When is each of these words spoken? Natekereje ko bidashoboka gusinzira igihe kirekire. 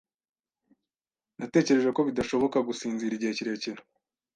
Natekereje 1.37 1.89
ko 1.95 2.01
bidashoboka 2.07 2.57
gusinzira 2.67 3.13
igihe 3.15 3.31
kirekire. 3.37 3.81